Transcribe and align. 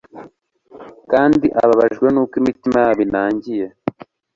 Kandi 1.11 1.47
ababajwe 1.63 2.07
nuko 2.11 2.33
imitima 2.41 2.77
yabo 2.85 3.01
inangiye 3.07 3.67